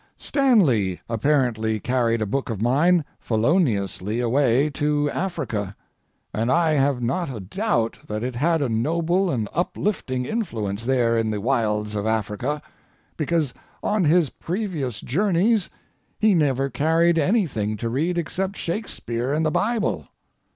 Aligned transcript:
Stanley 0.17 0.99
apparently 1.07 1.79
carried 1.79 2.23
a 2.23 2.25
book 2.25 2.49
of 2.49 2.59
mine 2.59 3.05
feloniously 3.19 4.19
away 4.19 4.67
to 4.71 5.07
Africa, 5.11 5.75
and 6.33 6.51
I 6.51 6.71
have 6.71 7.03
not 7.03 7.29
a 7.29 7.39
doubt 7.39 7.99
that 8.07 8.23
it 8.23 8.33
had 8.33 8.63
a 8.63 8.67
noble 8.67 9.29
and 9.29 9.47
uplifting 9.53 10.25
influence 10.25 10.85
there 10.85 11.15
in 11.15 11.29
the 11.29 11.39
wilds 11.39 11.93
of 11.93 12.07
Africa—because 12.07 13.53
on 13.83 14.05
his 14.05 14.31
previous 14.31 15.01
journeys 15.01 15.69
he 16.17 16.33
never 16.33 16.71
carried 16.71 17.19
anything 17.19 17.77
to 17.77 17.87
read 17.87 18.17
except 18.17 18.57
Shakespeare 18.57 19.31
and 19.31 19.45
the 19.45 19.51
Bible. 19.51 20.07